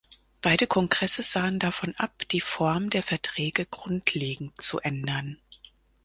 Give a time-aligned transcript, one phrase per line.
[0.41, 5.37] Beide Kongresse sahen davon ab, die Form der Verträge grundlegend zu ändern.